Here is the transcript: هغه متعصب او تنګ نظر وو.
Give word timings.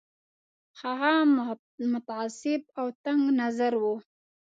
هغه 0.81 1.11
متعصب 1.93 2.61
او 2.79 2.87
تنګ 3.03 3.21
نظر 3.41 3.73
وو. 3.81 3.95